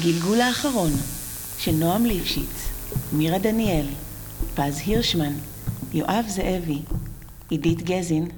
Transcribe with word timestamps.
הגלגול 0.00 0.40
האחרון 0.40 0.90
של 1.58 1.72
נועם 1.72 2.06
ליפשיץ, 2.06 2.68
מירה 3.12 3.38
דניאל, 3.38 3.86
פז 4.54 4.82
הירשמן, 4.86 5.32
יואב 5.92 6.24
זאבי, 6.28 6.78
עידית 7.50 7.82
גזין, 7.82 8.28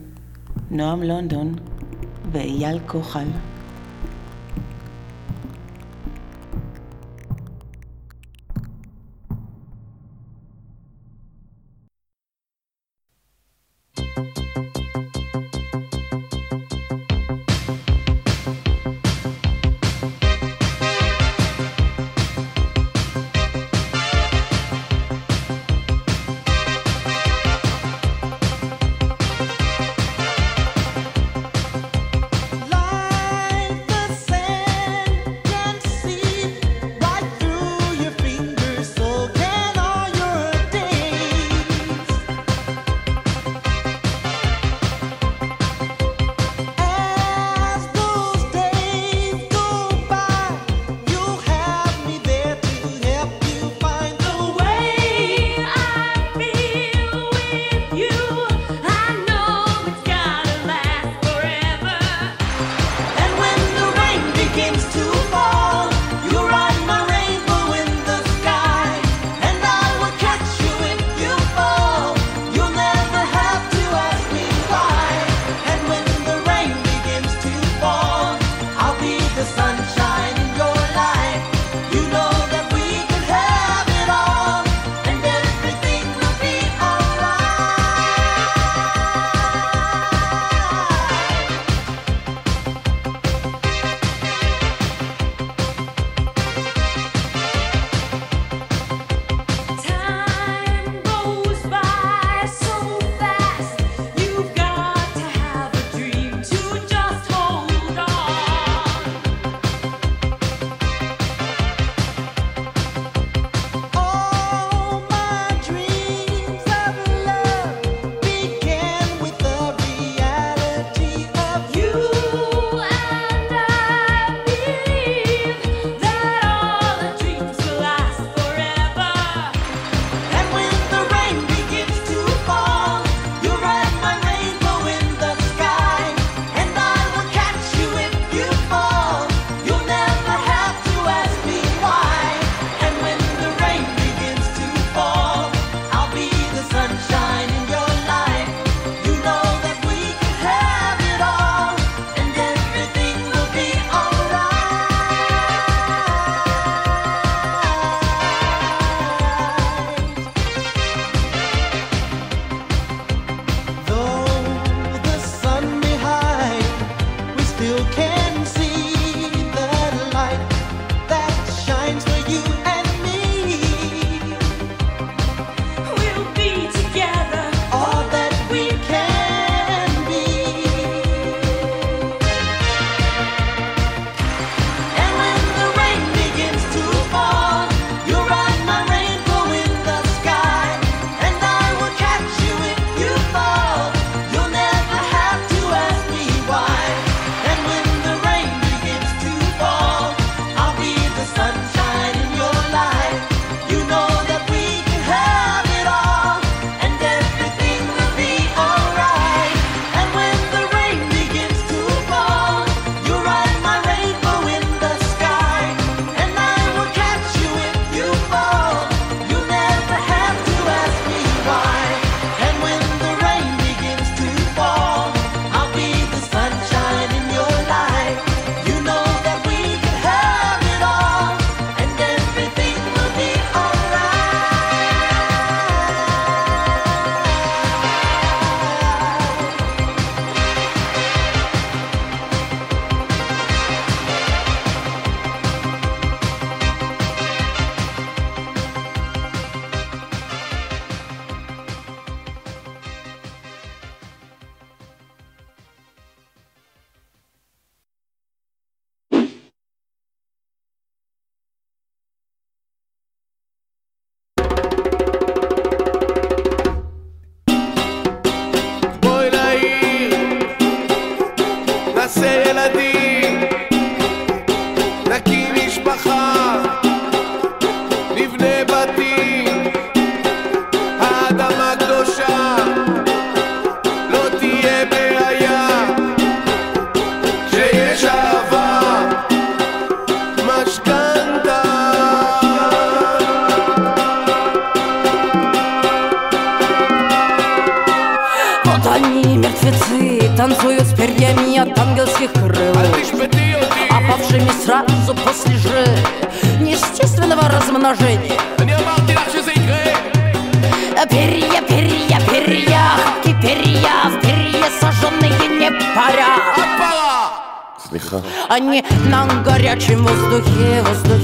נועם 0.71 1.03
לונדון 1.03 1.55
ואייל 2.33 2.79
כוחל. 2.87 3.27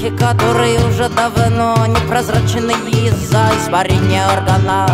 нефти, 0.09 0.17
которые 0.17 0.79
уже 0.87 1.09
давно 1.09 1.75
не 1.87 2.09
прозрачены 2.09 2.73
из-за 2.91 3.51
испарения 3.59 4.27
органа. 4.27 4.87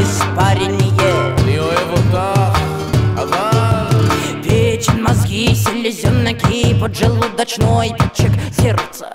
Испарение. 0.00 1.34
Печень, 4.42 5.02
мозги, 5.02 5.54
селезенки, 5.54 6.78
поджелудочной 6.80 7.90
печек, 7.90 8.32
сердце. 8.56 9.12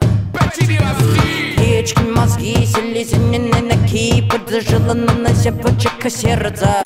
Печень, 1.58 2.14
мозги, 2.14 2.66
селезенки, 2.66 4.28
поджелудочной 4.30 5.52
печек, 5.54 6.12
сердце. 6.12 6.84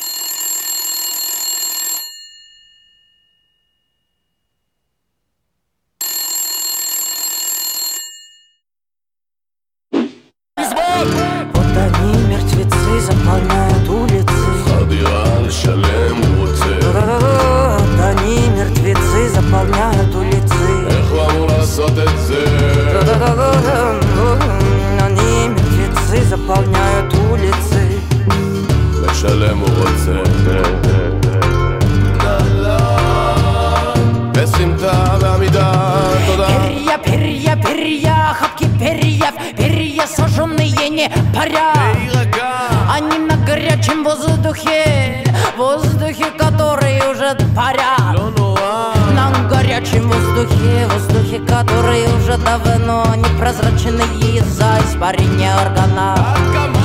да-ми-да, 35.23 36.01
туда. 36.27 36.47
Перья, 36.47 36.97
перья, 36.97 37.55
перья, 37.55 38.35
хапки 38.37 38.67
перьев, 38.79 39.33
перья 39.57 40.05
сожженные 40.05 40.89
не 40.89 41.09
паря. 41.33 41.73
Они 42.89 43.17
на 43.17 43.37
горячем 43.45 44.03
воздухе, 44.03 45.23
воздухе, 45.57 46.25
который 46.37 46.99
уже 47.09 47.37
парят. 47.55 48.19
На 49.15 49.31
горячем 49.49 50.09
воздухе, 50.09 50.87
воздухе, 50.91 51.39
который 51.39 52.03
уже 52.17 52.37
давно 52.37 53.05
не 53.15 53.39
прозрачен 53.39 53.99
из-за 54.19 54.79
испарения 54.85 55.55
органа. 55.55 56.17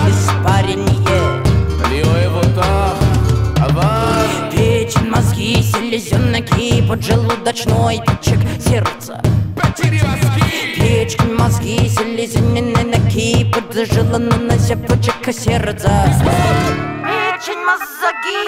Испарения 0.08 0.87
мозги, 5.18 5.60
селезенки, 5.62 6.80
поджелудочной 6.88 8.00
печек 8.06 8.38
сердца. 8.60 9.20
Печки, 10.76 11.26
мозги, 11.26 11.88
селезенные 11.88 12.62
ноги, 12.62 13.44
поджила 13.52 14.18
на 14.18 14.56
цепочек 14.56 15.34
сердца. 15.34 15.90
Печень, 17.04 17.64
мозги, 17.64 18.40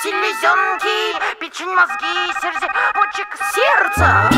селезенки, 0.00 0.98
печень, 1.40 1.74
мозги, 1.74 2.14
сердце, 2.40 2.68
сердцепочек 2.70 3.30
сердца. 3.54 4.30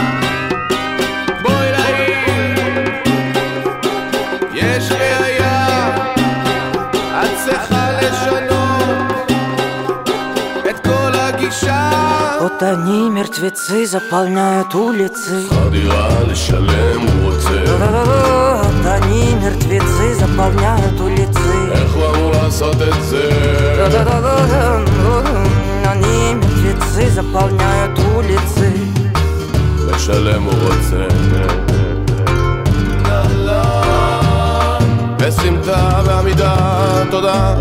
Если 4.55 5.07
я 5.39 5.59
от 7.21 7.31
цеха 7.45 7.83
лишь 8.01 8.44
Вот 12.41 12.63
они, 12.63 13.11
мертвецы, 13.11 13.87
заполняют 13.87 14.75
улицы. 14.75 15.47
Вот 15.51 15.73
они, 18.87 19.35
мертвецы, 19.43 20.15
заполняют 20.15 21.01
улицы. 21.01 21.55
Они, 25.87 26.35
мертвецы, 26.35 27.11
заполняют 27.11 27.99
улицы. 28.17 28.95
לשלם 29.95 30.43
הוא 30.43 30.53
רוצה 30.53 31.07
בסמטה 35.19 36.03
ועמידה, 36.05 36.57
תודה 37.11 37.55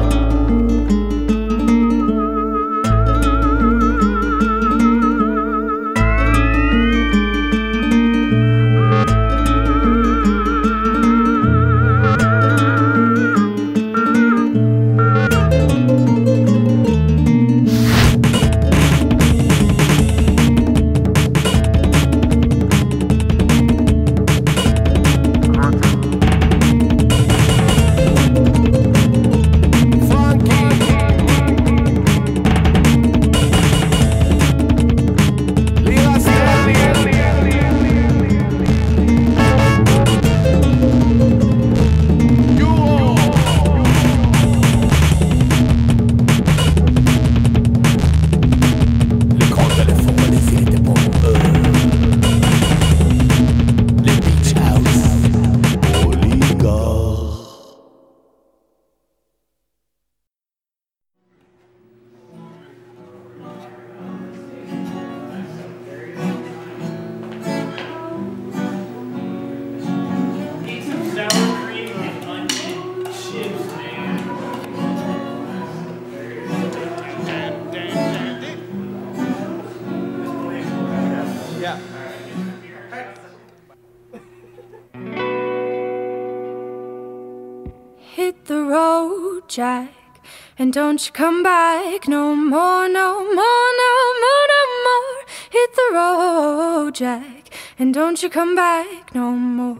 don't 90.73 91.05
you 91.05 91.13
come 91.13 91.43
back 91.43 92.07
no 92.07 92.35
more, 92.35 92.89
no 92.89 93.23
more, 93.35 93.67
no 93.81 93.91
more, 94.23 94.45
no 94.53 94.63
more. 94.85 95.25
Hit 95.51 95.75
the 95.75 95.89
road, 95.93 96.95
Jack, 96.95 97.53
and 97.77 97.93
don't 97.93 98.23
you 98.23 98.27
come 98.27 98.55
back 98.55 99.13
no 99.13 99.33
more. 99.33 99.77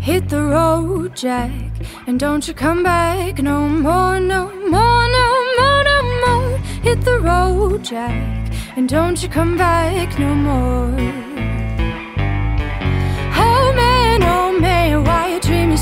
Hit 0.00 0.28
the 0.28 0.42
road, 0.42 1.14
Jack, 1.14 1.52
and 2.08 2.18
don't 2.18 2.48
you 2.48 2.52
come 2.52 2.82
back 2.82 3.40
no 3.40 3.68
more, 3.68 4.18
no 4.18 4.50
more, 4.68 5.06
no 5.18 5.28
more, 5.58 5.84
no 5.84 5.98
more. 6.26 6.58
Hit 6.82 7.02
the 7.02 7.20
road, 7.20 7.84
Jack, 7.84 8.52
and 8.74 8.88
don't 8.88 9.22
you 9.22 9.28
come 9.28 9.56
back 9.56 10.18
no 10.18 10.34
more. 10.34 11.31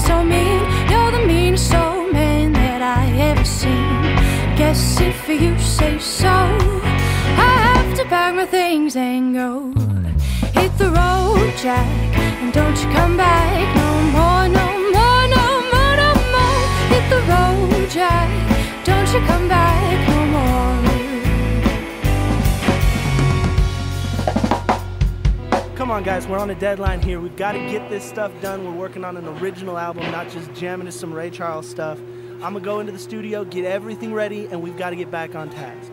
so 0.07 0.25
mean. 0.25 0.61
You're 0.91 1.13
the 1.19 1.25
meanest 1.27 1.75
old 1.75 2.13
man 2.13 2.53
that 2.53 2.81
I 2.83 3.03
ever 3.29 3.45
seen. 3.45 4.17
Guess 4.57 5.01
if 5.01 5.29
you 5.29 5.59
say 5.59 5.99
so, 5.99 6.37
I 7.49 7.53
have 7.69 7.91
to 7.99 8.05
pack 8.05 8.35
my 8.35 8.47
things 8.47 8.97
and 8.97 9.35
go. 9.35 9.51
Hit 10.59 10.73
the 10.79 10.91
road, 11.01 11.53
Jack, 11.65 11.87
and 12.41 12.53
don't 12.53 12.77
you 12.83 12.89
come 12.99 13.17
back 13.17 13.61
no 13.83 13.91
more, 14.17 14.47
no 14.59 14.67
more, 14.97 15.25
no 15.37 15.47
more, 15.73 15.95
no 16.05 16.11
more. 16.35 16.63
Hit 16.93 17.05
the 17.15 17.21
road, 17.33 17.91
Jack, 17.91 18.29
don't 18.85 19.09
you 19.15 19.21
come 19.27 19.49
back. 19.49 19.90
On, 25.91 26.03
guys. 26.05 26.27
We're 26.29 26.39
on 26.39 26.51
a 26.51 26.55
deadline 26.55 27.03
here. 27.03 27.19
We've 27.19 27.37
got 27.37 27.53
to 27.53 27.59
get 27.59 27.91
this 27.91 28.05
stuff 28.05 28.33
done. 28.41 28.65
We're 28.65 28.79
working 28.79 29.05
on 29.05 29.17
an 29.17 29.27
original 29.27 29.77
album, 29.77 30.09
not 30.13 30.29
just 30.31 30.53
jamming 30.55 30.87
to 30.87 30.93
some 30.93 31.13
Ray 31.13 31.31
Charles 31.31 31.69
stuff. 31.69 31.99
I'm 32.43 32.53
going 32.53 32.55
to 32.55 32.61
go 32.61 32.81
into 32.81 32.93
the 32.93 32.99
studio, 32.99 33.45
get 33.45 33.65
everything 33.65 34.15
ready, 34.15 34.47
and 34.47 34.63
we've 34.63 34.77
got 34.77 34.91
to 34.91 34.97
get 34.97 35.11
back 35.11 35.35
on 35.35 35.51
task. 35.51 35.91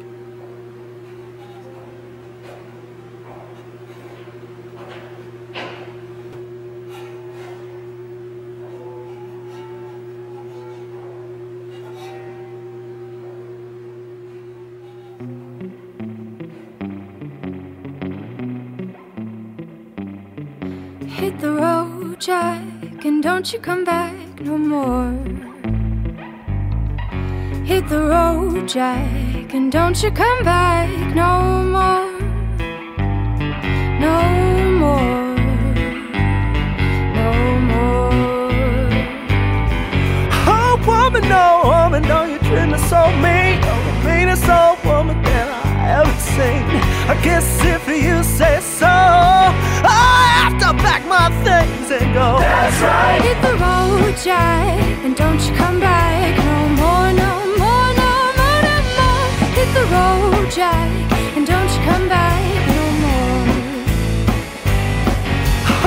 Jack, 22.28 23.06
and 23.06 23.24
don't 23.24 23.54
you 23.54 23.60
come 23.60 23.86
back 23.86 24.14
no 24.42 24.58
more. 24.58 25.14
Hit 27.64 27.88
the 27.88 28.02
road, 28.02 28.68
Jack, 28.68 29.54
and 29.54 29.72
don't 29.72 30.04
you 30.04 30.12
come 30.12 30.44
back 30.44 30.90
no 31.16 31.64
more. 31.76 32.12
No 34.04 34.18
more. 34.84 35.36
No 37.16 37.32
more. 37.72 38.12
Oh, 40.52 40.76
woman, 40.86 41.30
no, 41.30 41.62
woman, 41.64 42.02
no, 42.10 42.26
you 42.26 42.40
treat 42.40 42.68
me 42.68 42.78
so 42.90 43.10
mean. 43.24 43.64
You're 43.64 43.84
the 43.88 43.96
meanest 44.04 44.50
old 44.50 44.84
woman 44.84 45.24
that 45.24 45.48
I 45.64 46.02
ever 46.02 46.20
seen. 46.20 46.66
I 47.08 47.16
guess 47.24 47.48
if 47.64 47.88
you 47.88 48.22
say 48.22 48.60
so, 48.60 48.86
I 48.86 50.28
have 50.42 50.60
to 50.60 50.84
pack 50.84 51.06
my 51.08 51.30
things 51.44 51.92
and 51.92 52.14
go. 52.14 52.40
That's 52.40 52.82
right. 52.82 53.22
Hit 53.22 53.40
the 53.42 53.56
road, 53.58 54.16
Jack, 54.18 54.80
and 55.04 55.16
don't 55.16 55.42
you 55.46 55.54
come 55.56 55.80
back 55.80 56.38
no 56.38 56.60
more, 56.82 57.10
no 57.24 57.32
more, 57.62 57.90
no 58.02 58.12
more, 58.40 58.60
no 58.70 58.78
more. 58.98 59.26
Hit 59.58 59.70
the 59.74 59.86
road, 59.96 60.50
Jack, 60.52 60.90
and 61.36 61.46
don't 61.46 61.70
you 61.74 61.82
come 61.90 62.08
back 62.08 62.42
no 62.76 62.84
more. 63.04 63.46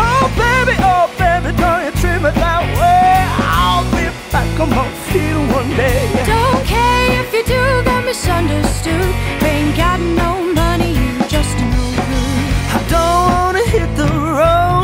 Oh, 0.06 0.24
baby, 0.42 0.74
oh, 0.92 1.06
baby, 1.18 1.50
don't 1.56 1.82
you 1.86 1.92
treat 2.00 2.20
me 2.24 2.30
that 2.42 2.62
way. 2.80 3.14
I'll 3.58 3.84
be 3.94 4.06
back 4.32 4.50
on 4.60 4.70
my 4.70 4.86
feet 5.10 5.36
one 5.56 5.70
day. 5.76 6.00
Don't 6.26 6.64
care 6.66 7.20
if 7.22 7.32
you 7.32 7.44
do, 7.44 7.62
got 7.84 8.04
misunderstood. 8.04 9.14
Ain't 9.42 9.76
got 9.76 9.98
no 10.00 10.30
money, 10.54 10.92
you 10.92 11.18
just 11.28 11.56
no 11.72 11.82
good. 12.08 12.46
I 12.76 12.80
don't 12.94 13.24
wanna 13.32 13.64
hit 13.74 13.90
the 13.96 14.08
road 14.38 14.79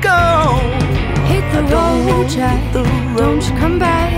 go. 0.00 0.58
Hit 1.30 1.44
the 1.52 1.62
road, 1.74 2.28
Jack, 2.28 2.60
the 2.72 2.82
don't 3.16 3.42
you 3.46 3.54
come 3.56 3.78
back. 3.78 4.10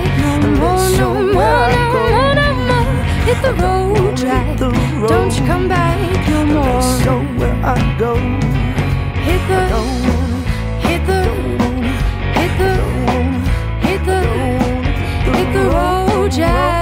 No 0.42 0.48
more, 0.60 0.90
no 0.98 1.12
no 1.12 1.32
more, 1.34 2.34
no 2.34 2.48
more. 2.68 3.04
Hit 3.26 3.38
the 3.42 3.52
road, 3.54 4.16
Jack, 4.16 4.58
don't 4.58 5.32
you 5.38 5.46
come 5.46 5.68
back 5.68 5.98
no 6.28 6.44
more. 6.46 6.82
So 7.04 7.20
where 7.38 7.58
I 7.64 7.76
go, 7.98 8.14
Hit 9.26 9.42
the, 9.50 9.60
hit 10.86 11.06
the, 11.06 11.20
hit 12.38 12.52
the, 12.60 12.72
hit 13.86 14.04
the, 14.04 14.20
hit 15.36 15.52
the 15.52 15.64
road, 15.70 16.30
Jack. 16.30 16.81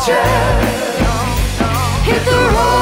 road, 0.00 0.14
Hit 2.04 2.24
the 2.24 2.30
road, 2.30 2.79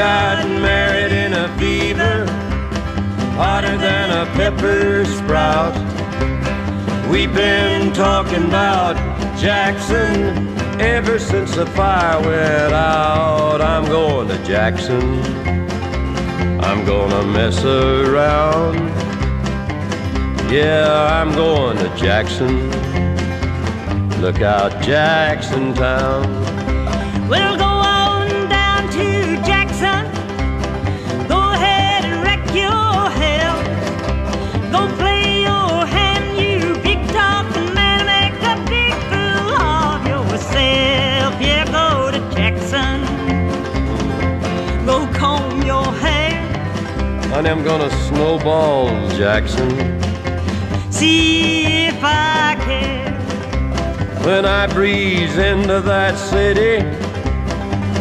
got 0.00 0.48
married 0.62 1.12
in 1.12 1.34
a 1.34 1.46
fever, 1.58 2.24
hotter 3.36 3.76
than 3.76 4.08
a 4.10 4.24
pepper 4.32 5.04
sprout. 5.04 5.74
We've 7.10 7.34
been 7.34 7.92
talking 7.92 8.44
about 8.44 8.96
Jackson 9.38 10.56
ever 10.80 11.18
since 11.18 11.54
the 11.54 11.66
fire 11.66 12.18
went 12.18 12.72
out. 12.72 13.60
I'm 13.60 13.84
going 13.84 14.28
to 14.28 14.42
Jackson. 14.42 15.20
I'm 16.64 16.86
gonna 16.86 17.26
mess 17.26 17.62
around. 17.62 18.78
Yeah, 20.50 21.20
I'm 21.20 21.32
going 21.32 21.76
to 21.76 21.94
Jackson. 21.94 22.70
Look 24.22 24.40
out, 24.40 24.80
Jackson 24.80 25.74
Town. 25.74 26.22
We'll 27.28 27.58
go 27.58 27.69
Honey, 47.40 47.52
I'm 47.52 47.64
gonna 47.64 47.88
snowball 48.08 49.08
Jackson. 49.16 49.70
See 50.92 51.86
if 51.86 51.98
I 52.02 52.54
care. 52.66 53.14
When 54.26 54.44
I 54.44 54.66
breeze 54.66 55.38
into 55.38 55.80
that 55.80 56.18
city, 56.18 56.84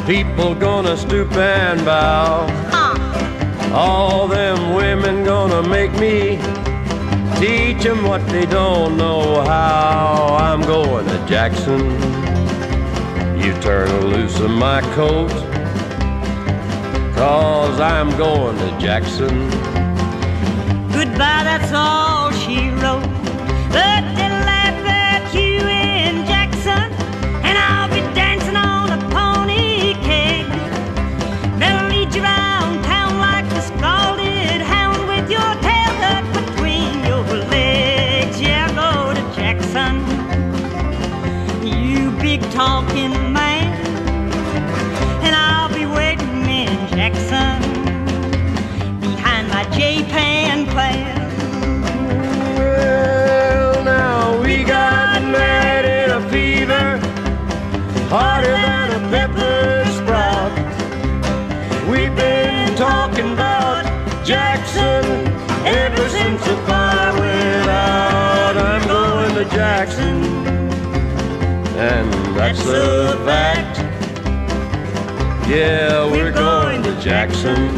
people 0.06 0.56
gonna 0.56 0.98
stoop 0.98 1.32
and 1.38 1.86
bow. 1.86 2.50
All 3.74 4.28
them 4.28 4.74
women 4.76 5.24
gonna 5.24 5.64
make 5.66 5.94
me 5.94 6.38
teach 7.40 7.86
'em 7.86 8.04
what 8.04 8.28
they 8.28 8.46
don't 8.46 8.98
know 8.98 9.42
how. 9.46 10.36
I'm 10.38 10.64
going 10.64 11.08
to 11.08 11.18
Jackson. 11.30 11.80
You 13.42 13.54
turn 13.62 13.88
loose 14.12 14.38
of 14.42 14.52
my 14.52 14.82
coat, 14.98 15.32
cause 17.20 17.82
I'm 17.82 18.10
going 18.18 18.58
to 18.60 18.80
Jackson. 18.80 19.50
Goodbye, 20.90 21.44
that's 21.44 21.74
all 21.74 22.09
that's 72.50 72.66
a 72.66 73.16
fact. 73.26 73.78
Yeah, 75.48 76.10
we're 76.10 76.32
going 76.32 76.82
to 76.82 77.00
Jackson. 77.00 77.70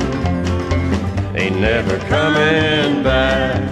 Ain't 1.35 1.59
never 1.59 1.97
coming 2.07 3.03
back. 3.03 3.69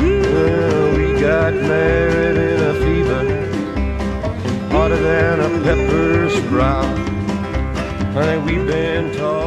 Well, 0.00 0.96
we 0.96 1.20
got 1.20 1.54
married 1.54 2.36
in 2.36 2.60
a 2.60 2.74
fever, 2.82 3.24
hotter 4.72 4.96
than 4.96 5.40
a 5.40 5.48
pepper 5.62 6.30
sprout. 6.30 6.98
Honey, 8.14 8.38
we've 8.42 8.66
been 8.66 9.16
talking 9.16 9.41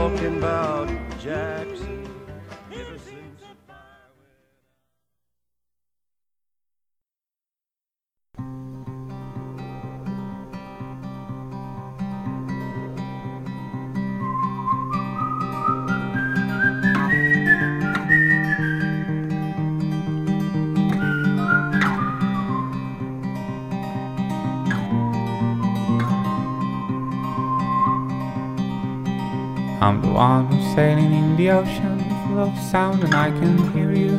ocean 31.66 32.00
full 32.28 32.40
of 32.40 32.58
sound 32.60 33.04
and 33.04 33.16
I 33.16 33.32
can 33.32 33.72
hear 33.74 33.92
you. 33.92 34.15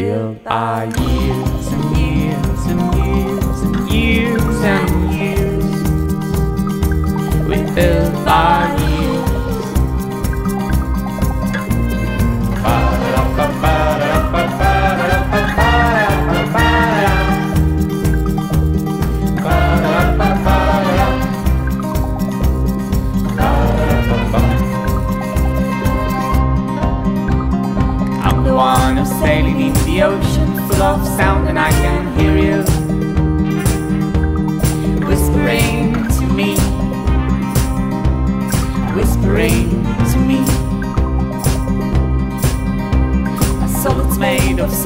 If 0.00 0.46
I 0.46 0.84
years 0.84 1.66
and 1.72 1.96
years 1.96 2.66
and 2.66 2.80
years. 2.80 2.97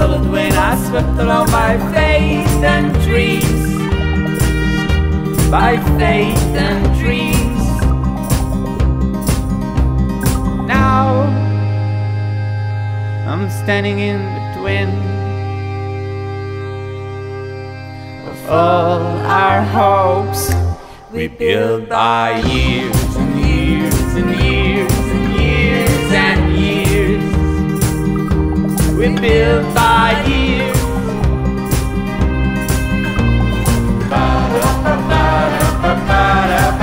rustled 0.02 0.32
when 0.32 0.52
I 0.52 0.74
swept 0.88 1.18
along 1.18 1.46
by 1.50 1.78
faith 1.92 2.62
and 2.62 2.92
dreams, 3.06 3.62
By 5.50 5.76
faith 5.98 6.56
and 6.56 6.82
dreams. 6.98 7.62
Now 10.66 11.22
I'm 13.28 13.50
standing 13.50 13.98
in 13.98 14.20
between 14.38 14.88
of 18.30 18.50
all 18.50 19.02
our 19.42 19.62
hopes 19.62 20.52
we 21.12 21.28
build 21.28 21.88
by 21.88 22.40
years. 22.40 23.01
built 29.22 29.64
by 29.72 30.10
years. 30.26 30.76
Ba-da-ba-ba-da-ba-ba-da-ba. 34.10 36.81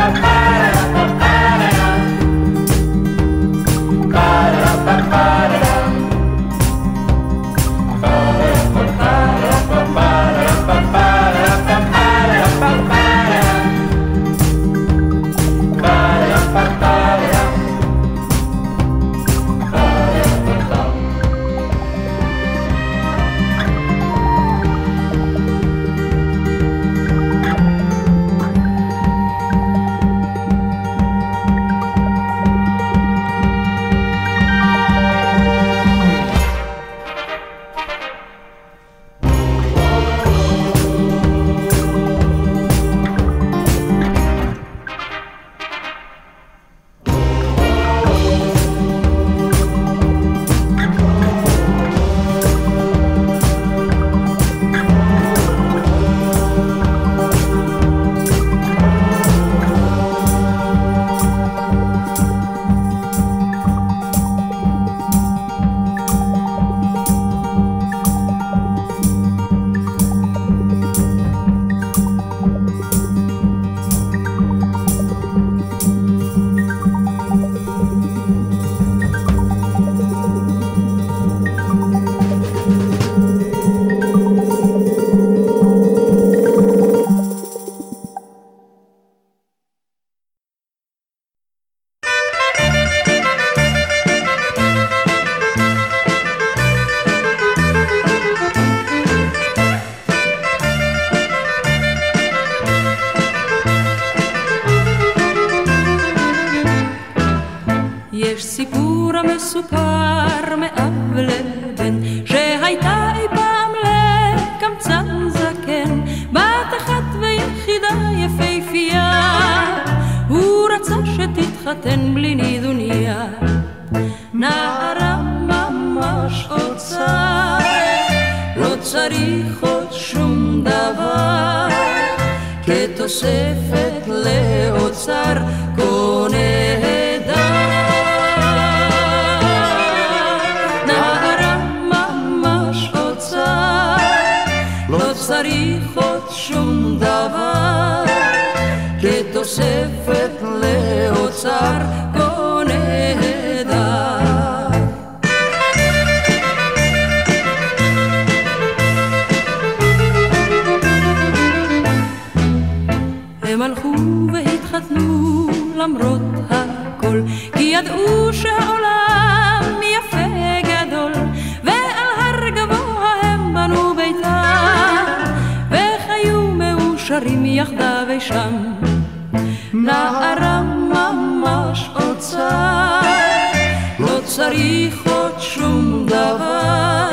צריך 184.39 185.07
עוד 185.07 185.39
שום 185.39 186.05
דבר, 186.05 187.09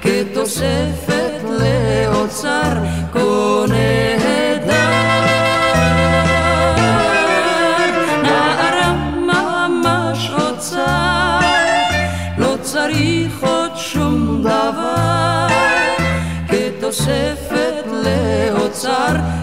כתוספת 0.00 1.42
לאוצר 1.44 2.72
כה 3.12 3.64
נהדר. 3.68 4.90
נערה 8.22 8.92
ממש 9.16 10.30
אוצר, 10.30 11.38
לא 12.38 12.56
צריך 12.62 13.44
עוד 13.44 13.70
שום 13.76 14.42
דבר, 14.42 15.46
כתוספת 16.48 17.84
לאוצר 18.04 19.14
כה 19.16 19.39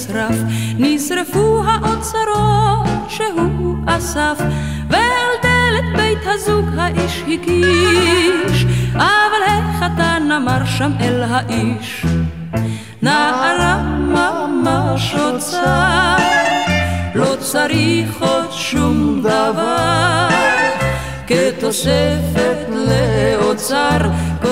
נשרף, 0.00 0.36
נשרפו 0.78 1.62
האוצרות 1.66 2.88
שהוא 3.08 3.76
אסף, 3.86 4.38
ועל 4.90 5.30
דלת 5.42 5.96
בית 5.96 6.18
הזוג 6.24 6.64
האיש 6.78 7.22
הקיש, 7.22 8.66
אבל 8.94 9.42
החתן 9.46 10.28
אמר 10.36 10.64
שם 10.64 10.92
אל 11.00 11.22
האיש, 11.22 12.06
נערה 13.02 13.82
ממש 13.98 15.14
אוצר, 15.14 16.16
לא 17.14 17.36
צריך 17.38 18.22
עוד 18.22 18.52
שום 18.52 19.20
דבר, 19.22 20.28
כתוספת 21.26 22.68
לאוצר 22.70 23.98
כה 24.42 24.48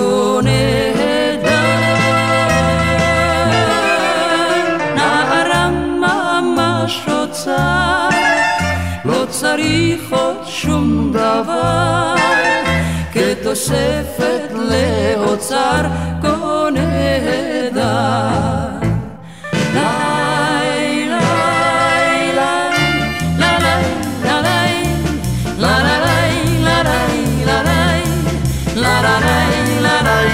צריך 9.49 10.13
עוד 10.13 10.37
שום 10.47 11.13
דבר, 11.13 12.15
כתוספת 13.13 14.53
לאוצר 14.53 15.83
כה 16.23 16.69
נהדר. 16.73 18.29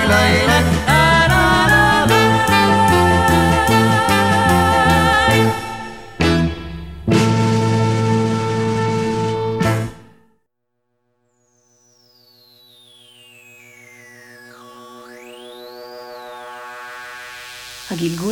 light. 0.07 0.44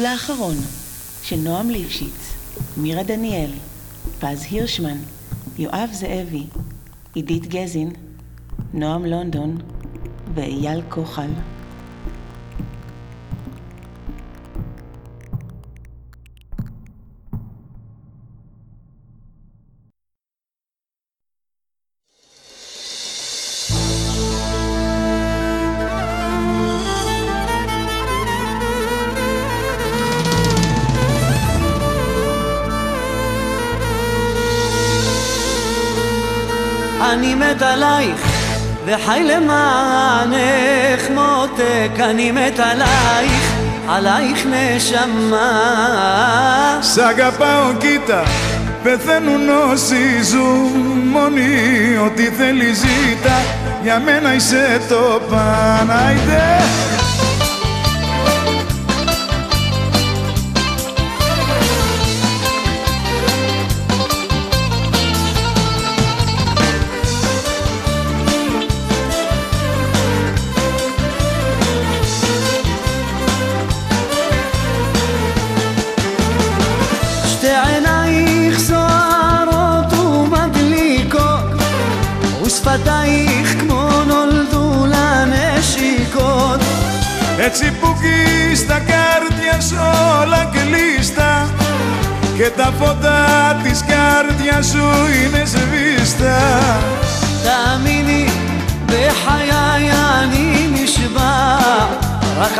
הגלגול 0.02 0.18
האחרון 0.18 0.56
של 1.22 1.36
נועם 1.36 1.70
ליפשיץ, 1.70 2.34
מירה 2.76 3.02
דניאל, 3.02 3.50
פז 4.20 4.46
הירשמן, 4.50 4.98
יואב 5.58 5.90
זאבי, 5.92 6.46
עידית 7.14 7.46
גזין, 7.46 7.92
נועם 8.74 9.06
לונדון 9.06 9.58
ואייל 10.34 10.82
כוחל. 10.88 11.30
אני 37.12 37.34
Σ' 46.80 46.98
αγαπάω 46.98 47.72
κοίτα 47.78 48.22
Πεθαίνουν 48.82 49.48
όσοι 49.72 50.22
ζουν 50.30 50.98
μόνοι 51.12 51.50
Ό,τι 52.04 52.22
θέλει 52.22 52.72
ζήτα 52.72 53.36
Για 53.82 53.98
μένα 53.98 54.34
είσαι 54.34 54.80
το 54.88 55.20
παναίδε. 55.30 57.01
σπατάει 82.62 83.26
κμό 83.58 83.88
νολδούλα 84.08 85.08
νεσικότ. 85.32 86.62
Έτσι 87.38 87.70
που 87.80 87.88
κεις 88.00 88.66
τα 88.66 88.78
κάρτια 88.90 89.56
όλα 90.20 90.50
κλείστα 90.54 91.50
και 92.36 92.50
τα 92.56 92.72
φώτα 92.78 93.20
της 93.62 93.80
κάρτια 93.90 94.62
σου 94.62 94.86
είναι 95.18 95.42
σβήστα. 95.44 96.38
Τα 97.44 97.80
μείνει 97.84 98.30
δε 98.86 99.04
χαλιά 99.22 99.66
η 99.86 99.88
ανήμη 100.20 100.86
σβά 100.86 101.34
ραχ 102.38 102.56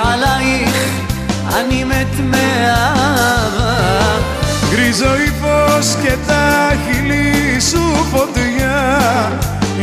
η 5.27 5.33
φως 5.41 5.87
και 6.03 6.15
τα 6.27 6.73
χείλη 6.85 7.61
σου 7.61 8.07
φωτιά 8.13 8.83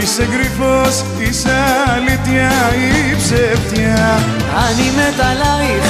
Είσαι 0.01 0.27
γρυφός, 0.33 1.03
είσαι 1.19 1.57
αλήθεια 1.95 2.51
ή 2.87 3.15
ψευτιά. 3.15 4.19
Ani 4.65 4.87
mit 4.97 5.19
alaich, 5.29 5.89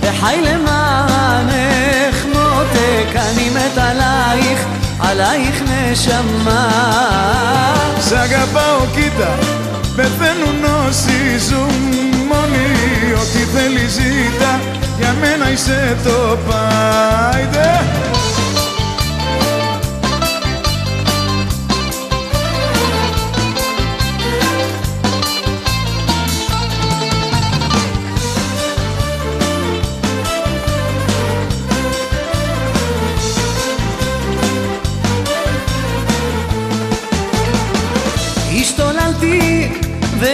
behai 0.00 0.38
lemanech 0.46 2.20
motek 2.32 3.12
Ani 3.26 3.48
τα 3.76 3.88
λάιχ, 4.00 4.60
alaich 5.08 5.58
neshama 5.68 6.62
Σ' 8.06 8.12
αγαπάω, 8.24 8.80
κοίτα, 8.94 9.32
πεθαίνουν 9.96 10.64
όσοι 10.86 11.18
ζουν. 11.48 11.82
Μόνοι 12.30 12.68
Ό,τι 13.20 13.42
θέλει 13.52 13.86
ζήτα, 13.96 14.60
για 14.98 15.14
μένα 15.20 15.50
είσαι 15.50 15.96
το 16.04 16.38
πάιντε 16.46 17.70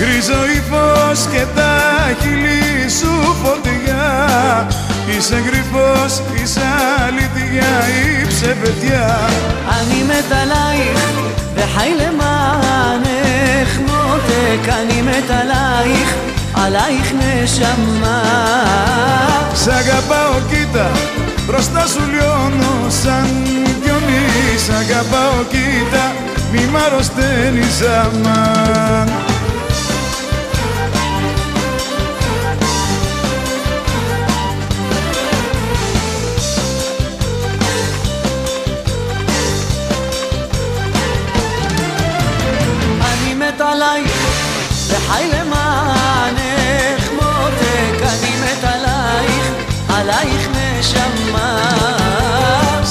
Γκρίζο 0.00 0.40
ύφος 0.56 1.26
και 1.32 1.44
τα 1.54 1.72
χείλη 2.20 2.90
σου 2.90 3.36
φωτιά. 3.42 4.08
Είσαι 5.16 5.34
γρυφός, 5.46 6.22
είσαι 6.34 6.60
αλήθεια 7.06 7.70
ή 8.00 8.26
ψευδιά 8.26 9.28
Ani 9.76 10.00
מת 10.08 10.32
עלייך 10.40 11.00
וחי 11.54 11.92
למענך 12.00 13.70
מותק 13.86 14.68
אני 14.78 15.00
τα 15.28 15.40
λάιχ, 15.50 16.10
עלייך 16.64 17.08
נשמה 17.18 18.22
Σ' 19.54 19.66
αγαπάω 19.66 20.34
κοίτα, 20.50 20.90
μπροστά 21.46 21.86
σου 21.86 22.02
λιώνω 22.10 22.90
σαν 23.02 23.28
πιονί 23.82 24.26
Σ' 24.66 24.70
αγαπάω 24.80 25.44
κοίτα, 25.50 26.12
μη 26.52 26.60
μ' 26.72 26.76
αρρωσταίνεις 26.76 27.80
αμάν. 28.00 29.29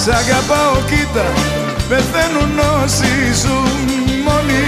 Σ' 0.10 0.12
αγαπάω 0.12 0.76
κοίτα. 0.90 1.26
Πεθαίνουν 1.90 2.60
όσοι 2.84 3.12
ζουν. 3.42 3.88
Μόνοι 4.26 4.62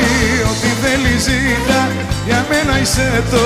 ό,τι 0.51 0.67
θέλει 0.81 1.17
ζήτα. 1.17 1.79
Για 2.25 2.45
μένα 2.49 2.79
είσαι 2.81 3.23
το 3.31 3.37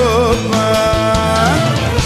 πάνω 0.51 2.04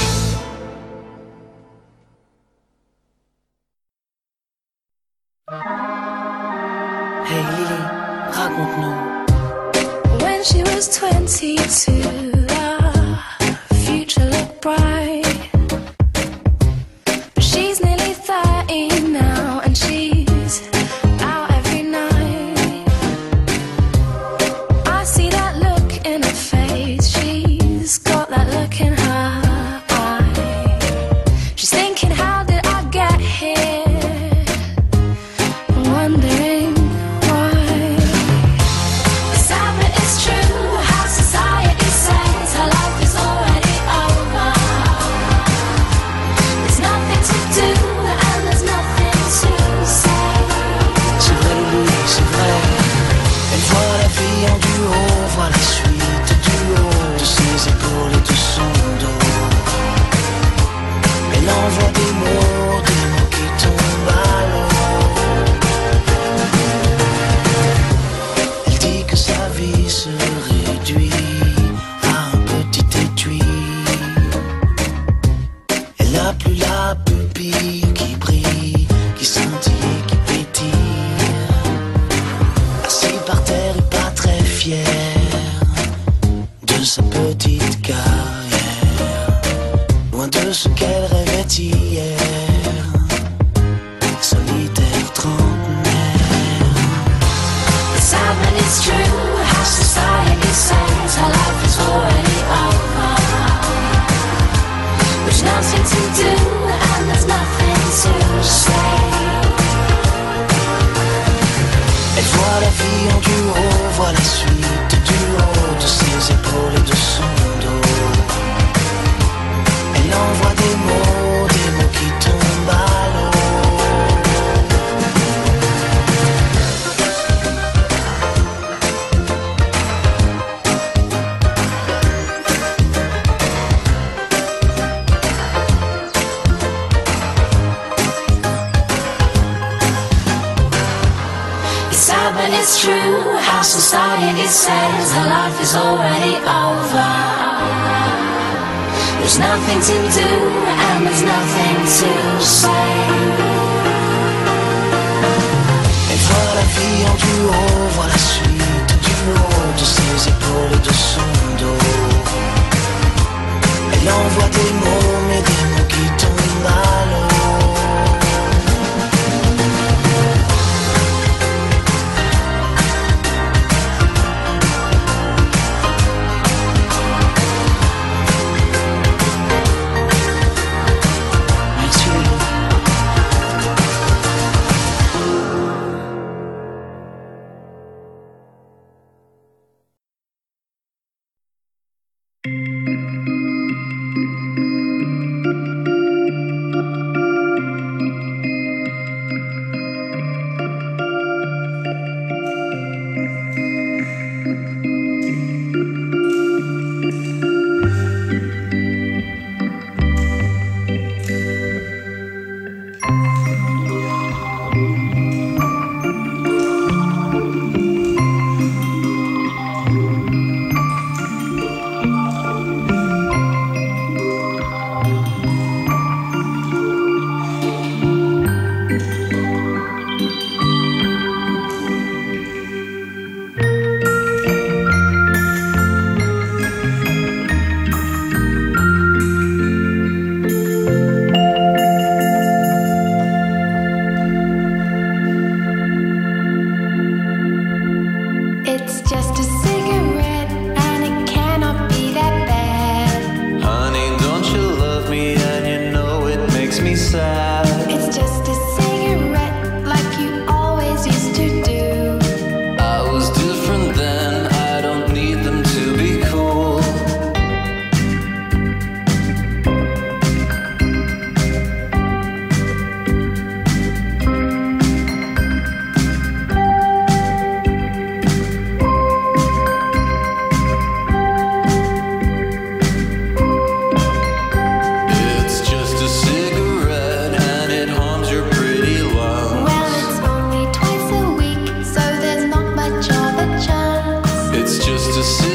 to 295.20 295.26
see. 295.26 295.49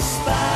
spy. 0.00 0.49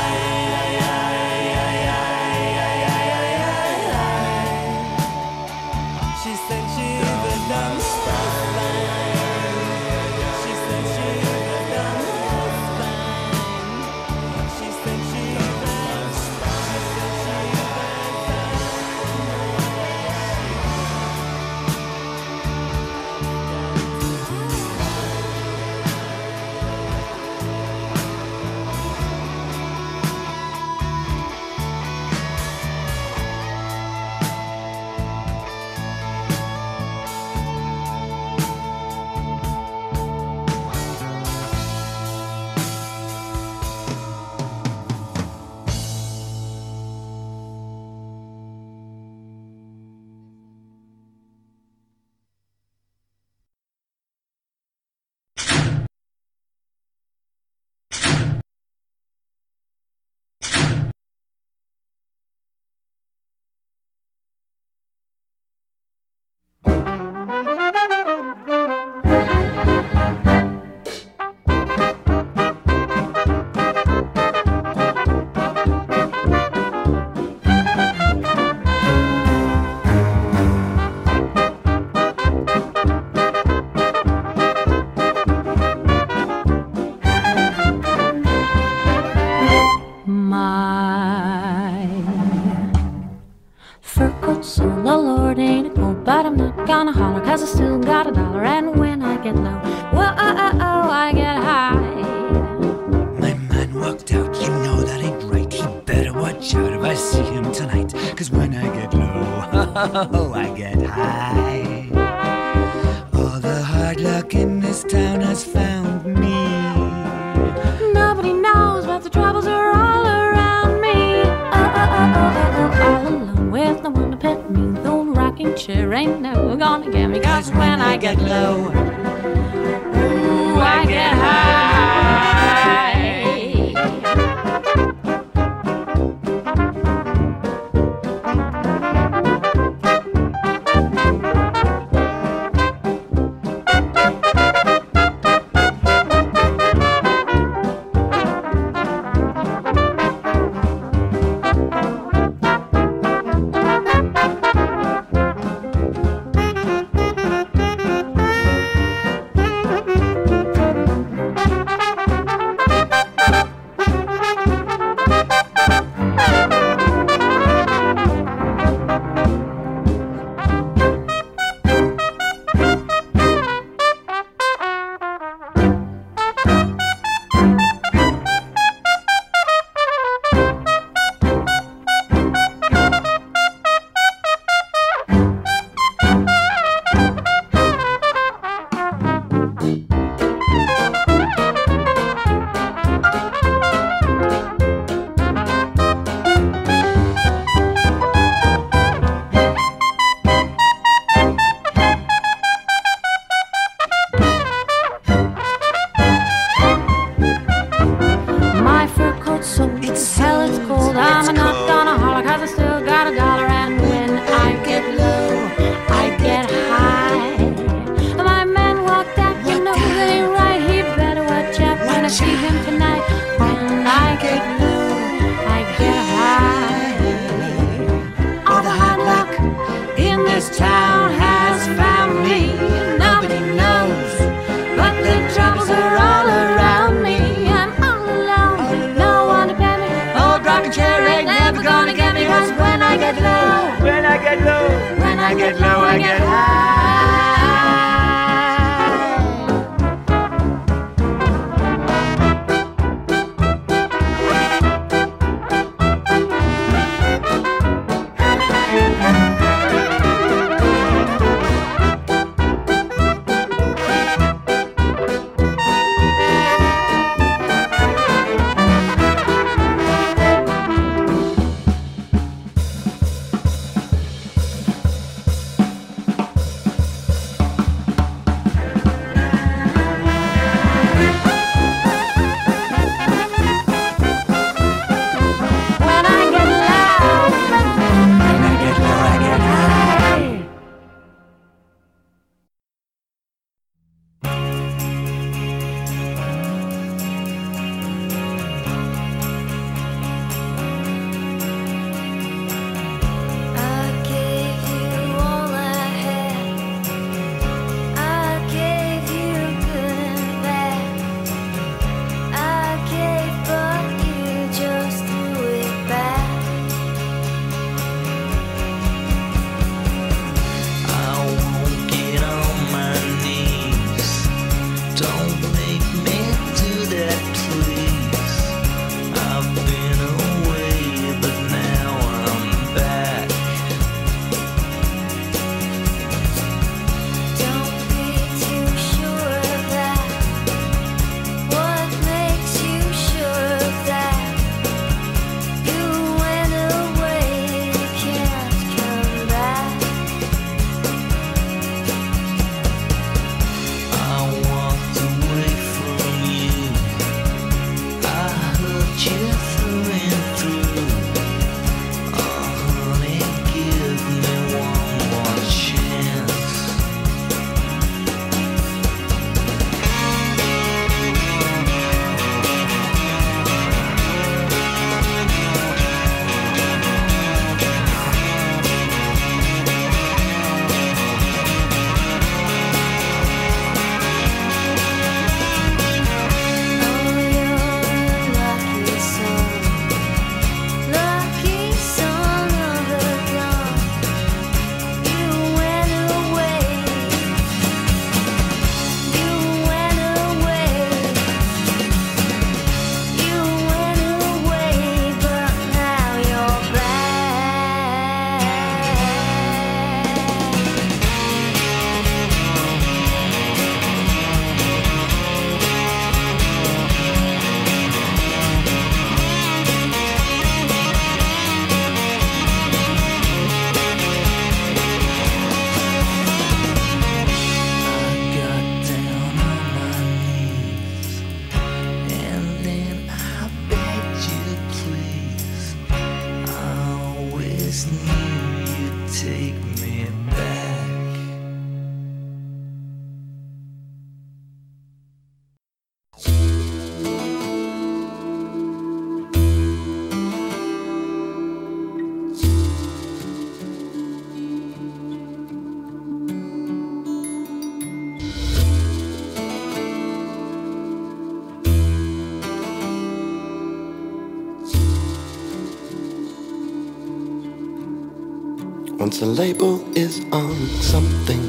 Once 469.15 469.23
a 469.23 469.41
label 469.43 469.97
is 469.97 470.19
on 470.33 470.53
something, 470.81 471.39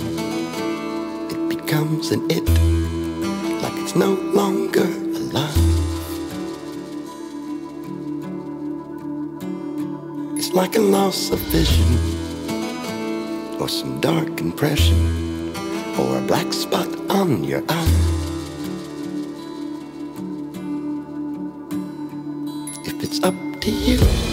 it 1.32 1.48
becomes 1.48 2.12
an 2.12 2.24
it, 2.30 2.48
like 3.60 3.72
it's 3.82 3.96
no 3.96 4.12
longer 4.12 4.84
alive. 4.84 5.56
It's 10.38 10.52
like 10.52 10.76
a 10.76 10.80
loss 10.80 11.32
of 11.32 11.40
vision, 11.50 11.90
or 13.60 13.68
some 13.68 14.00
dark 14.00 14.40
impression, 14.40 15.52
or 15.98 16.18
a 16.18 16.20
black 16.20 16.52
spot 16.52 16.86
on 17.10 17.42
your 17.42 17.64
eye. 17.68 17.96
If 22.84 23.02
it's 23.02 23.20
up 23.24 23.34
to 23.62 23.70
you. 23.72 24.25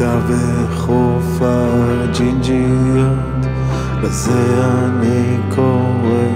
הייתה 0.00 0.18
בחוף 0.28 1.40
הג'ינג'יות, 1.40 3.46
לזה 4.02 4.64
אני 4.84 5.36
קורא 5.54 6.28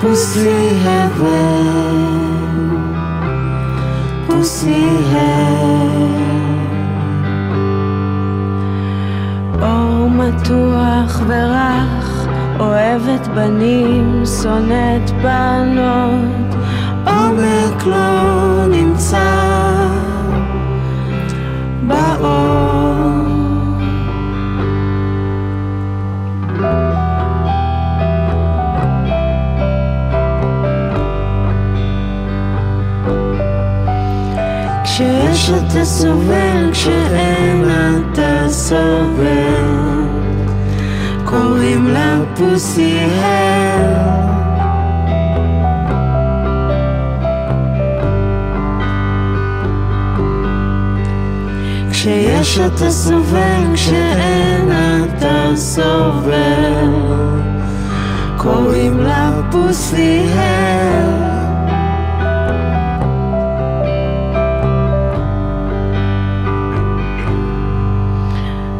פוסי 0.00 0.68
הבן, 0.84 2.06
פוסי 4.26 4.86
הבן. 5.10 6.20
אור 9.62 10.10
מתוח 10.10 11.20
ורך, 11.26 12.28
אוהבת 12.58 13.26
בנים, 13.34 14.22
שונאת 14.42 15.10
בנות, 15.22 16.54
עומק 17.06 17.86
לא 17.86 18.66
נמצא. 18.66 19.79
באור. 21.90 22.80
כשיש 34.84 35.50
אתה 35.50 35.84
סובל, 35.84 36.70
כשאין 36.72 37.64
אתה 37.64 38.48
סובל, 38.48 40.06
קוראים 41.24 41.88
לה 41.88 42.18
פוסי-הל. 42.36 43.80
כשיש 52.00 52.58
אתה 52.58 52.90
סובל, 52.90 53.74
כשאין 53.74 54.68
אתה 55.04 55.52
סובל. 55.56 56.90
קוראים 58.36 58.98
לה 58.98 59.40
פוסי 59.50 60.26
הל. 60.34 61.10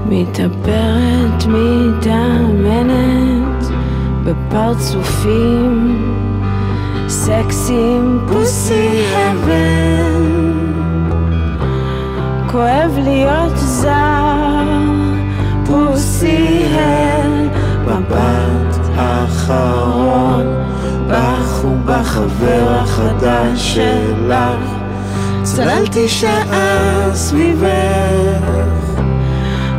מתאפרת, 0.07 1.45
מתאמנת 1.49 2.85
בפרצופים 4.25 5.97
סקסים, 7.09 8.19
פוסי 8.29 9.05
הבן. 9.17 10.50
כואב 12.53 12.99
להיות 12.99 13.57
זר, 13.57 14.69
פוסי 15.67 16.65
הל, 16.75 17.49
מבט 17.85 18.79
אחרון 18.97 20.47
בך 21.09 21.65
ובחבר 21.65 22.79
החדש 22.81 23.75
שלך. 23.75 24.81
צללתי 25.43 26.09
שעה 26.09 27.11
סביבך. 27.15 28.61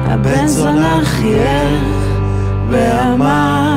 הבן 0.05 0.47
זונה 0.47 0.99
חייך 1.03 1.81
ואמר 2.69 3.70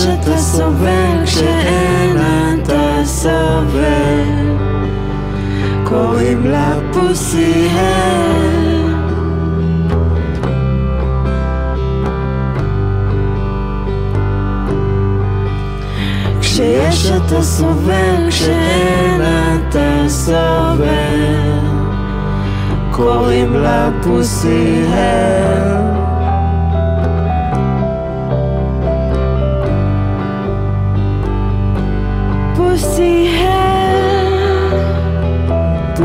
כשיש 0.00 0.18
אתה 0.20 0.36
סובל, 0.36 1.24
כשאין 1.24 2.16
אתה 2.62 3.04
סובל. 3.04 4.56
קוראים 5.84 6.46
לה 6.46 6.78
פוסי 6.92 7.68
כשיש 16.40 17.10
אתה 17.10 17.42
סובל, 17.42 18.26
כשאין 18.28 19.20
אתה 19.20 20.08
סובל. 20.08 21.60
קוראים 22.90 23.54
לה 23.54 23.90
פוסי 24.02 24.84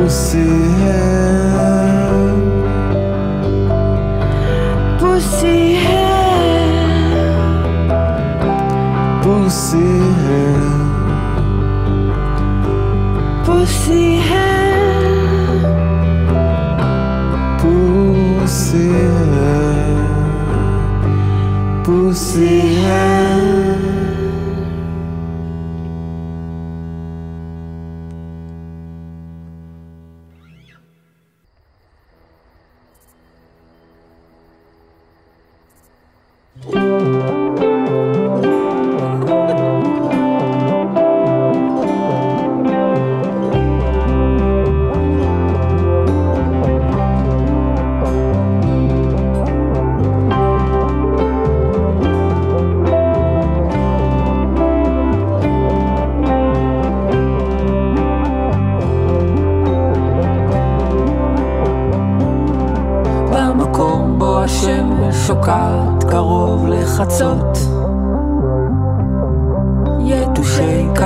você 0.05 0.37
é. 0.37 1.74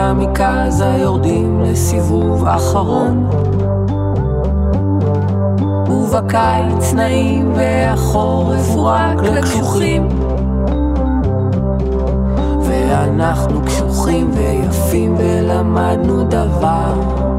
יתושי 0.09 0.25
קמיקזה 0.33 0.85
יורדים 0.85 1.61
לסיבוב 1.61 2.47
אחרון. 2.47 3.29
ובקיץ 5.89 6.93
נעים 6.93 7.53
והחורף 7.55 8.69
הוא 8.69 8.87
רק 8.87 9.23
לקשוחים. 9.23 10.07
ואנחנו 12.61 13.61
קשוחים 13.65 14.31
ויפים 14.33 15.15
ולמדנו 15.17 16.23
דבר 16.23 16.93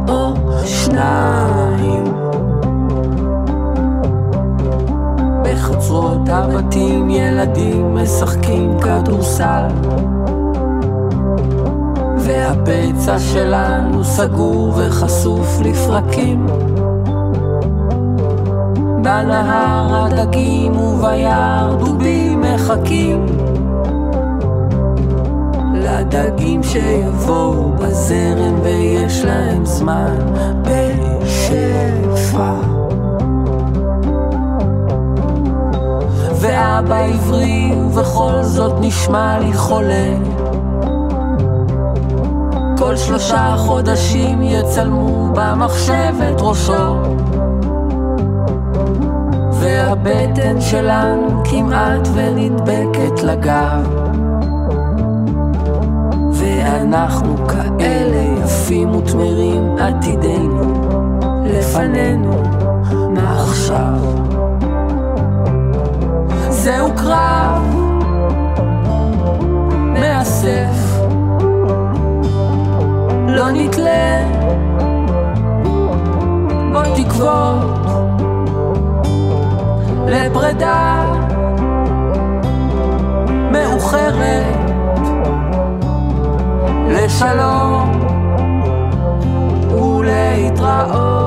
או 0.09 0.35
שניים. 0.65 2.05
בחצרות 5.43 6.29
הבתים 6.29 7.11
ילדים 7.11 7.95
משחקים 7.95 8.81
כדורסל 8.81 9.67
והפצע 12.31 13.19
שלנו 13.19 14.05
סגור 14.05 14.73
וחשוף 14.77 15.61
לפרקים. 15.61 16.47
בנהר 19.03 20.05
הדגים 20.05 20.77
וביער 20.77 21.77
דובים 21.79 22.41
מחכים. 22.41 23.27
לדגים 25.75 26.63
שיבואו 26.63 27.73
בזרם 27.73 28.61
ויש 28.63 29.25
להם 29.25 29.67
זמן 29.67 30.17
בשפע. 30.63 32.53
ואבא 36.41 36.99
עברי 36.99 37.73
ובכל 37.77 38.43
זאת 38.43 38.73
נשמע 38.81 39.39
לי 39.39 39.53
חולה 39.55 40.15
כל 42.91 42.97
שלושה 42.97 43.55
חודשים 43.59 44.43
יצלמו 44.43 45.33
במחשב 45.35 46.15
את 46.29 46.41
ראשו. 46.41 47.03
והבטן 49.53 50.61
שלנו 50.61 51.43
כמעט 51.45 52.09
ונדבקת 52.15 53.23
לגב. 53.23 53.89
ואנחנו 56.33 57.37
כאלה 57.49 58.45
יפים 58.45 58.95
ותמרים 58.95 59.77
עתידנו 59.79 60.89
לפנינו 61.45 62.43
מה 63.15 63.43
עכשיו 63.43 63.99
זהו 66.51 66.93
קרב 66.97 67.80
לא 73.41 73.51
נתלה. 73.51 74.21
בו 76.73 76.81
תקוות 76.97 77.87
לפרידה 80.07 81.05
מאוחרת 83.53 84.57
לשלום 86.89 88.01
ולהתראות 89.73 91.20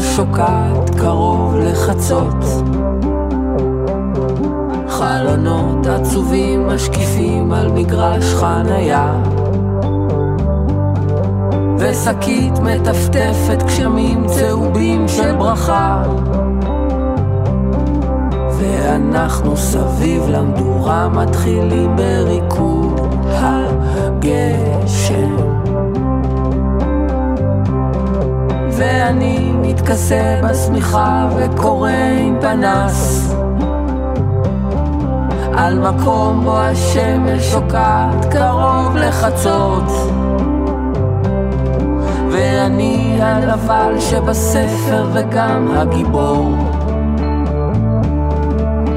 שוקעת 0.00 0.90
קרוב 0.98 1.56
לחצות. 1.56 2.44
חלונות 4.88 5.86
עצובים 5.86 6.66
משקיפים 6.66 7.52
על 7.52 7.72
מגרש 7.72 8.34
חניה. 8.34 9.22
ושקית 11.78 12.58
מטפטפת 12.58 13.62
גשמים 13.66 14.26
צהובים 14.26 15.08
של 15.08 15.36
ברכה. 15.36 16.02
ואנחנו 18.58 19.56
סביב 19.56 20.28
למדורה 20.28 21.08
מתחילים 21.08 21.96
בריקוד 21.96 23.00
הגשם. 23.26 25.47
ואני 28.78 29.52
מתכסה 29.52 30.40
בשמיכה 30.44 31.28
וקורא 31.36 31.90
עם 32.18 32.38
פנס. 32.40 33.30
על 35.56 35.78
מקום 35.78 36.44
בו 36.44 36.58
השמש 36.58 37.42
שוקעת 37.42 38.24
קרוב 38.30 38.96
לחצות. 38.96 39.90
ואני 42.30 43.18
הנבל 43.22 44.00
שבספר 44.00 45.08
וגם 45.12 45.68
הגיבור. 45.76 46.56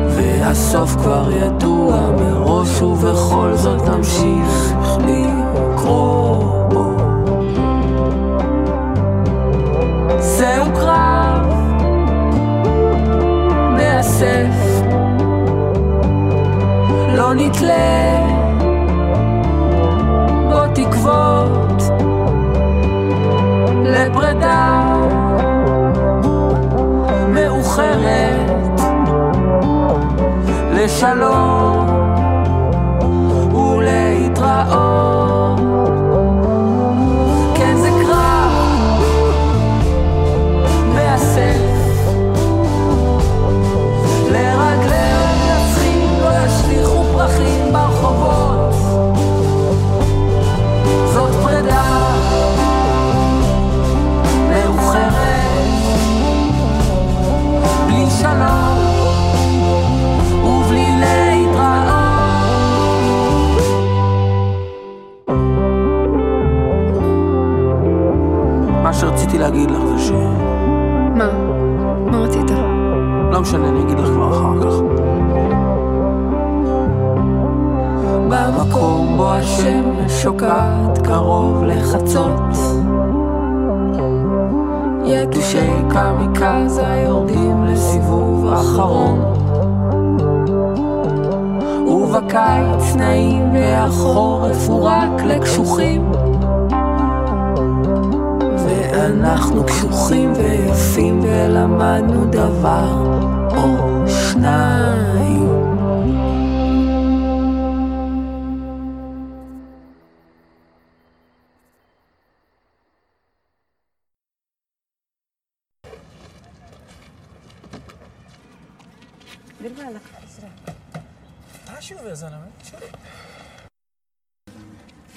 והסוף 0.08 0.96
כבר 0.96 1.32
ידוע 1.32 2.12
מראש 2.20 2.82
ובכל 2.82 3.52
זאת 3.56 3.88
נמשיך 3.88 4.74
לקרוא 4.82 5.41
מאסף 14.22 14.82
לא 17.16 17.34
נתלה. 17.34 18.18
בו 20.50 20.74
תקוות 20.76 21.82
לפרידה 23.86 24.82
מאוחרת. 27.28 28.52
לשלום 30.74 31.61
להגיד 69.42 69.72
לך 69.72 69.84
זה 69.84 70.00
ש... 70.00 70.12
מה? 71.16 71.30
מה 72.12 72.18
רצית? 72.18 72.52
לא 73.32 73.42
משנה, 73.42 73.70
אני 73.70 73.82
אגיד 73.82 74.00
לך 74.00 74.08
כבר 74.08 74.30
אחר 74.30 74.62
כך. 74.62 74.74
במקום 78.30 79.18
בו 79.18 79.32
השמש 79.32 80.12
שוקעת 80.12 80.98
קרוב 81.04 81.64
לחצות 81.64 82.58
יתושי 85.06 85.70
קמיקזה 85.90 87.04
יורדים 87.06 87.66
לסיבוב 87.66 88.54
אחרון 88.54 89.20
ובקיץ 91.88 92.96
נעים 92.96 93.54
והחורף 93.54 94.70
הוא 94.70 94.84
רק 94.84 95.24
לקשוחים 95.24 96.12
שאנחנו 99.02 99.66
קשוחים 99.66 100.34
ויפים 100.34 101.20
ולמדנו 101.24 102.26
דבר 102.26 102.88
או 103.58 104.08
שניים. 104.08 105.52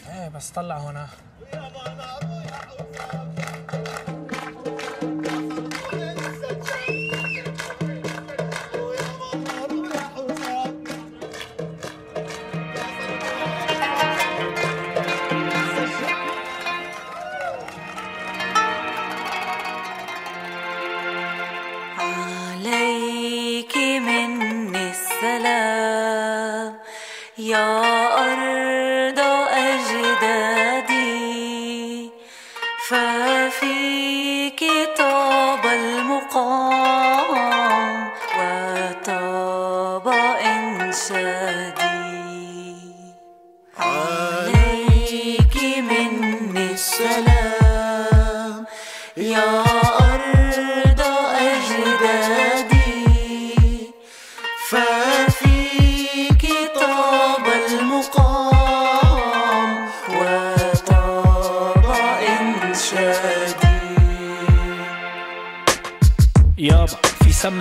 ايه 0.09 0.29
بس 0.29 0.51
طلع 0.51 0.79
هنا 0.79 1.07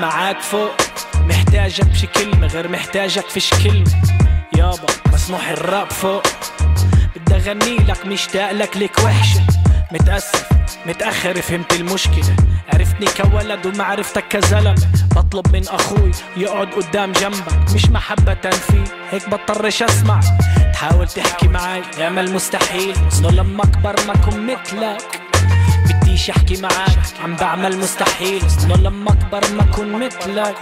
سماعات 0.04 0.42
فوق. 0.42 0.72
محتاجك 1.16 1.86
بشي 1.86 2.08
كلمة 2.08 2.48
غير 2.48 2.68
محتاجك 2.68 3.30
فيش 3.30 3.50
كلمة. 3.50 3.92
يابا 4.58 4.86
مسموح 5.14 5.50
الراب 5.50 5.92
فوق. 5.92 6.24
بدي 7.16 7.36
أغني 7.36 7.76
لك 7.76 8.06
مشتاق 8.06 8.52
لك 8.52 8.78
لك 8.78 9.00
وحشة. 9.04 9.42
متأسف 9.92 10.50
متأخر 10.86 11.42
فهمت 11.42 11.74
المشكلة. 11.74 12.36
عرفتني 12.74 13.08
كولد 13.08 13.66
ومعرفتك 13.66 14.28
كزلمة. 14.28 14.88
بطلب 15.16 15.56
من 15.56 15.68
أخوي 15.68 16.12
يقعد 16.38 16.68
قدام 16.68 17.12
جنبك. 17.12 17.72
مش 17.76 17.86
محبة 17.86 18.50
فيه 18.50 18.84
هيك 19.12 19.30
بضطرش 19.30 19.84
أسمع. 19.84 20.20
تحاول 20.74 21.08
تحكي 21.08 21.48
معي 21.48 21.82
اعمل 22.02 22.34
مستحيل 22.34 22.96
إنه 23.20 23.32
لما 23.32 23.64
أكبر 23.64 23.96
ما 24.08 24.14
كن 24.14 24.48
مثلك. 24.48 25.23
بديش 26.14 26.30
احكي 26.30 26.62
معاك. 26.62 27.00
عم 27.24 27.36
بعمل 27.36 27.78
مستحيل. 27.78 28.44
انه 28.64 28.76
لما 28.76 29.12
اكبر 29.12 29.42
ما 29.56 29.64
اكون 29.64 29.92
مثلك. 29.92 30.56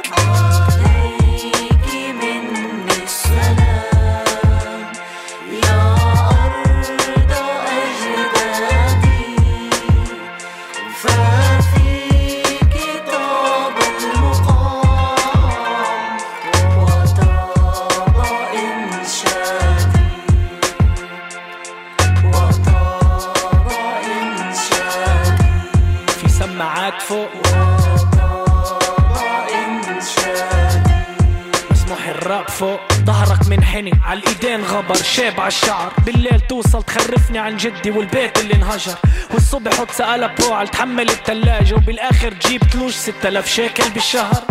الايدين 34.43 34.65
غبر 34.65 34.95
على 35.39 35.47
الشعر. 35.47 35.93
بالليل 36.05 36.41
توصل 36.41 36.83
تخرفني 36.83 37.39
عن 37.39 37.57
جدي 37.57 37.91
والبيت 37.91 38.39
اللي 38.39 38.53
انهجر. 38.53 38.95
والصبح 39.33 39.79
وتسألها 39.79 40.35
برو 40.39 40.53
على 40.53 40.67
تحمل 40.67 41.09
التلاجة. 41.09 41.75
وبالآخر 41.75 42.31
تجيب 42.31 42.61
تلوش 42.61 42.93
6000 42.93 43.47
شيكل 43.47 43.89
بالشهر. 43.89 44.43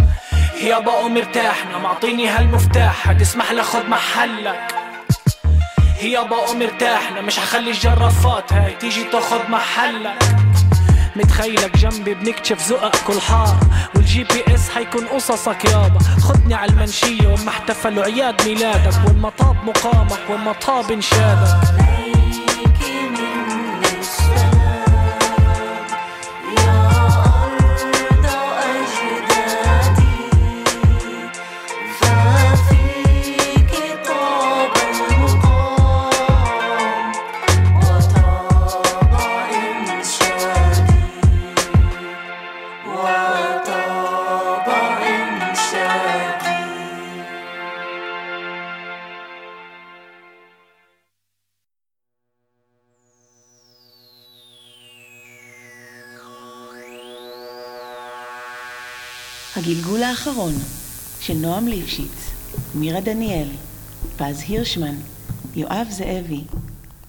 يابا 0.62 0.92
قوم 0.92 1.16
ارتاحنا 1.16 1.78
معطيني 1.78 2.28
هالمفتاح. 2.28 3.08
هتسمح 3.08 3.52
لي 3.52 3.62
خد 3.62 3.88
محلك. 3.88 4.74
يابا 6.02 6.36
قوم 6.36 6.62
ارتاحنا 6.62 7.20
مش 7.20 7.38
هخلي 7.38 7.70
الجرافات 7.70 8.52
هاي 8.52 8.74
تيجي 8.74 9.04
تاخد 9.04 9.50
محلك. 9.50 10.18
متخيلك 11.16 11.76
جنبي 11.76 12.14
بنكشف 12.14 12.62
زقق 12.62 12.96
كل 13.06 13.20
حار. 13.20 13.56
والجي 13.94 14.24
بي 14.24 14.54
اس 14.54 14.70
حيكون 14.70 15.06
قصصك 15.06 15.64
يابا 15.64 15.98
خدني 15.98 16.54
على 16.54 16.70
المنشية 16.70 17.26
وين 17.26 17.44
ما 17.44 17.48
احتفلوا 17.48 18.04
عياد 18.04 18.48
ميلادك. 18.48 18.94
وين 19.06 19.18
ما 19.18 19.30
طاب 19.38 19.56
مقامك 19.64 20.20
وين 20.30 20.40
ما 20.40 20.52
طاب 20.52 20.90
انشادك. 20.90 21.89
הגלגול 59.90 60.08
האחרון 60.08 60.52
של 61.20 61.34
נועם 61.34 61.68
ליפשיץ, 61.68 62.30
מירה 62.74 63.00
דניאל, 63.00 63.48
פז 64.16 64.44
הירשמן, 64.48 64.94
יואב 65.56 65.86
זאבי, 65.90 66.40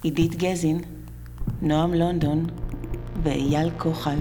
עידית 0.03 0.36
גזין, 0.36 0.82
נועם 1.62 1.94
לונדון 1.94 2.45
ואייל 3.24 3.70
כוחל. 3.78 4.18